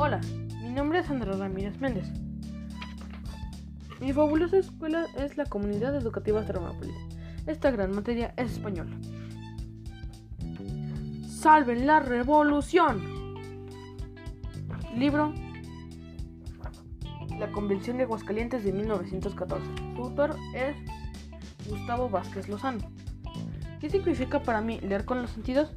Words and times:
Hola, 0.00 0.20
mi 0.62 0.70
nombre 0.70 1.00
es 1.00 1.10
Andrés 1.10 1.36
Ramírez 1.36 1.80
Méndez. 1.80 2.06
Mi 3.98 4.12
fabulosa 4.12 4.56
escuela 4.56 5.06
es 5.16 5.36
la 5.36 5.44
Comunidad 5.44 5.96
Educativa 5.96 6.46
Termópolis. 6.46 6.94
Esta 7.48 7.72
gran 7.72 7.90
materia 7.90 8.32
es 8.36 8.52
español. 8.52 8.86
¡Salven 11.26 11.84
la 11.88 11.98
revolución! 11.98 13.34
Libro 14.94 15.34
La 17.36 17.50
Convención 17.50 17.96
de 17.96 18.04
Aguascalientes 18.04 18.62
de 18.62 18.72
1914. 18.72 19.66
Su 19.96 20.02
autor 20.04 20.36
es 20.54 20.76
Gustavo 21.68 22.08
Vázquez 22.08 22.48
Lozano. 22.48 22.88
¿Qué 23.80 23.90
significa 23.90 24.40
para 24.44 24.60
mí 24.60 24.78
leer 24.78 25.04
con 25.04 25.22
los 25.22 25.32
sentidos? 25.32 25.74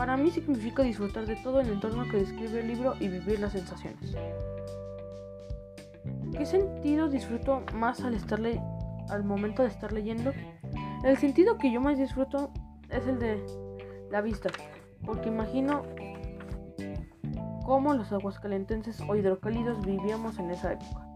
Para 0.00 0.16
mí 0.16 0.30
significa 0.30 0.82
disfrutar 0.82 1.26
de 1.26 1.36
todo 1.36 1.60
el 1.60 1.68
entorno 1.68 2.08
que 2.10 2.16
describe 2.16 2.60
el 2.60 2.68
libro 2.68 2.94
y 3.00 3.08
vivir 3.08 3.38
las 3.38 3.52
sensaciones. 3.52 4.16
¿Qué 6.32 6.46
sentido 6.46 7.10
disfruto 7.10 7.62
más 7.74 8.00
al, 8.00 8.14
estar 8.14 8.40
al 9.10 9.24
momento 9.24 9.62
de 9.62 9.68
estar 9.68 9.92
leyendo? 9.92 10.32
El 11.04 11.18
sentido 11.18 11.58
que 11.58 11.70
yo 11.70 11.82
más 11.82 11.98
disfruto 11.98 12.50
es 12.88 13.06
el 13.06 13.18
de 13.18 13.44
la 14.10 14.22
vista, 14.22 14.48
porque 15.04 15.28
imagino 15.28 15.82
cómo 17.66 17.92
los 17.92 18.10
aguascalentenses 18.10 19.02
o 19.06 19.14
hidrocálidos 19.14 19.84
vivíamos 19.84 20.38
en 20.38 20.50
esa 20.50 20.72
época. 20.72 21.06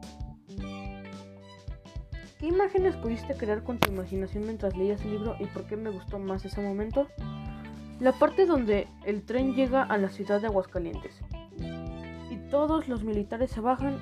¿Qué 2.38 2.48
imágenes 2.48 2.96
pudiste 2.96 3.34
crear 3.34 3.62
con 3.62 3.78
tu 3.78 3.90
imaginación 3.90 4.44
mientras 4.44 4.76
leías 4.76 5.00
el 5.06 5.12
libro 5.12 5.36
y 5.40 5.46
por 5.46 5.64
qué 5.64 5.78
me 5.78 5.88
gustó 5.88 6.18
más 6.18 6.44
ese 6.44 6.60
momento? 6.60 7.08
La 8.00 8.12
parte 8.12 8.46
donde 8.46 8.88
el 9.04 9.24
tren 9.24 9.54
llega 9.54 9.82
a 9.82 9.96
la 9.98 10.08
ciudad 10.08 10.40
de 10.40 10.48
Aguascalientes 10.48 11.20
y 12.30 12.36
todos 12.50 12.88
los 12.88 13.04
militares 13.04 13.50
se 13.50 13.60
bajan 13.60 13.98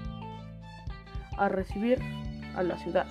a 1.37 1.49
recibir 1.49 1.99
a 2.57 2.62
la 2.62 2.77
ciudad. 2.79 3.07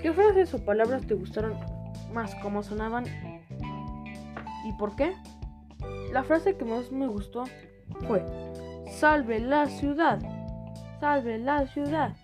¿Qué 0.00 0.12
frases 0.12 0.52
o 0.54 0.64
palabras 0.64 1.06
te 1.06 1.14
gustaron 1.14 1.58
más? 2.12 2.34
¿Cómo 2.36 2.62
sonaban? 2.62 3.04
¿Y 4.64 4.72
por 4.78 4.96
qué? 4.96 5.14
La 6.12 6.22
frase 6.24 6.56
que 6.56 6.64
más 6.64 6.92
me 6.92 7.06
gustó 7.06 7.44
fue, 8.06 8.24
salve 8.98 9.40
la 9.40 9.66
ciudad, 9.66 10.18
salve 11.00 11.38
la 11.38 11.66
ciudad. 11.66 12.14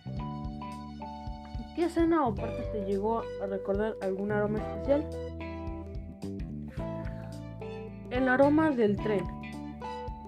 ¿Qué 1.81 1.87
escena 1.87 2.27
o 2.27 2.35
parte 2.35 2.63
te 2.73 2.85
llegó 2.85 3.23
a 3.43 3.47
recordar 3.47 3.97
algún 4.03 4.31
aroma 4.33 4.59
especial? 4.59 5.03
El 8.11 8.29
aroma 8.29 8.71
del 8.71 8.99
tren, 8.99 9.25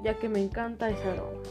ya 0.02 0.18
que 0.18 0.30
me 0.30 0.42
encanta 0.42 0.88
ese 0.88 1.10
aroma. 1.10 1.42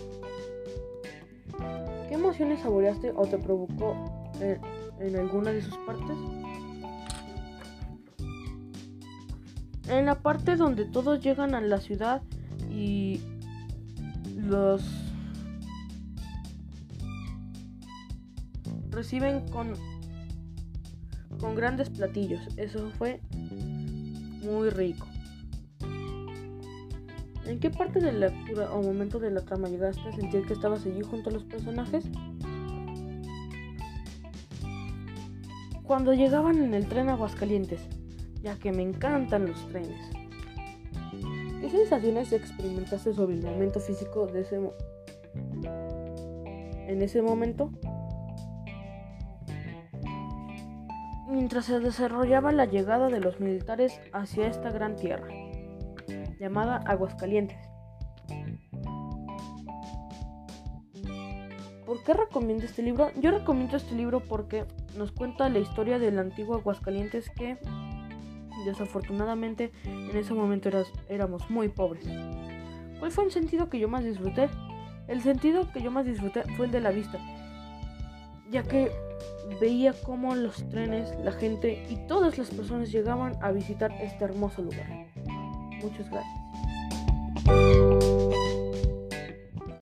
¿Qué 2.07 2.15
emociones 2.15 2.61
saboreaste 2.61 3.13
o 3.15 3.27
te 3.27 3.37
provocó 3.37 3.95
en, 4.39 4.59
en 5.01 5.17
alguna 5.17 5.51
de 5.51 5.61
sus 5.61 5.77
partes? 5.77 6.17
En 9.87 10.07
la 10.07 10.15
parte 10.23 10.55
donde 10.55 10.85
todos 10.85 11.23
llegan 11.23 11.53
a 11.53 11.61
la 11.61 11.77
ciudad 11.77 12.23
y 12.71 13.21
los 14.35 15.00
reciben 19.01 19.47
con, 19.47 19.73
con 21.39 21.55
grandes 21.55 21.89
platillos. 21.89 22.41
Eso 22.55 22.91
fue 22.99 23.19
muy 24.43 24.69
rico. 24.69 25.07
¿En 27.47 27.59
qué 27.59 27.71
parte 27.71 27.99
de 27.99 28.11
la 28.11 28.29
lectura 28.29 28.71
o 28.71 28.83
momento 28.83 29.17
de 29.17 29.31
la 29.31 29.41
trama 29.41 29.69
llegaste 29.69 30.07
a 30.07 30.11
sentir 30.11 30.45
que 30.45 30.53
estabas 30.53 30.85
allí 30.85 31.01
junto 31.01 31.31
a 31.31 31.33
los 31.33 31.43
personajes? 31.45 32.05
Cuando 35.81 36.13
llegaban 36.13 36.61
en 36.61 36.75
el 36.75 36.87
tren 36.87 37.09
a 37.09 37.13
Aguascalientes, 37.13 37.81
ya 38.43 38.55
que 38.59 38.71
me 38.71 38.83
encantan 38.83 39.47
los 39.47 39.67
trenes. 39.69 39.99
¿Qué 41.59 41.69
sensaciones 41.71 42.31
experimentaste 42.33 43.13
sobre 43.13 43.33
el 43.33 43.43
momento 43.43 43.79
físico 43.79 44.27
de 44.27 44.41
ese 44.41 44.59
en 46.87 47.01
ese 47.01 47.23
momento? 47.23 47.71
Mientras 51.31 51.65
se 51.65 51.79
desarrollaba 51.79 52.51
la 52.51 52.65
llegada 52.65 53.07
de 53.07 53.21
los 53.21 53.39
militares 53.39 53.99
hacia 54.11 54.47
esta 54.47 54.69
gran 54.69 54.95
tierra, 54.95 55.27
llamada 56.39 56.77
Aguascalientes. 56.85 57.57
¿Por 61.85 62.03
qué 62.03 62.13
recomiendo 62.13 62.65
este 62.65 62.83
libro? 62.83 63.11
Yo 63.15 63.31
recomiendo 63.31 63.77
este 63.77 63.95
libro 63.95 64.19
porque 64.21 64.65
nos 64.97 65.11
cuenta 65.11 65.49
la 65.49 65.59
historia 65.59 65.99
del 65.99 66.19
antiguo 66.19 66.55
Aguascalientes 66.55 67.29
que 67.29 67.57
desafortunadamente 68.65 69.71
en 69.85 70.15
ese 70.15 70.33
momento 70.33 70.69
éramos 71.09 71.49
muy 71.49 71.69
pobres. 71.69 72.05
¿Cuál 72.99 73.11
fue 73.11 73.25
el 73.25 73.31
sentido 73.31 73.69
que 73.69 73.79
yo 73.79 73.87
más 73.87 74.03
disfruté? 74.03 74.49
El 75.07 75.21
sentido 75.21 75.71
que 75.71 75.81
yo 75.81 75.91
más 75.91 76.05
disfruté 76.05 76.43
fue 76.55 76.67
el 76.67 76.71
de 76.71 76.79
la 76.79 76.91
vista, 76.91 77.17
ya 78.49 78.63
que 78.63 78.91
veía 79.59 79.93
cómo 80.03 80.35
los 80.35 80.67
trenes, 80.69 81.13
la 81.23 81.31
gente 81.31 81.85
y 81.89 81.95
todas 82.07 82.37
las 82.37 82.49
personas 82.49 82.91
llegaban 82.91 83.37
a 83.41 83.51
visitar 83.51 83.91
este 84.01 84.25
hermoso 84.25 84.61
lugar. 84.61 84.87
Muchas 85.81 86.09
gracias. 86.09 86.41